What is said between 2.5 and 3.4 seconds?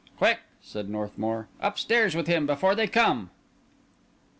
they come."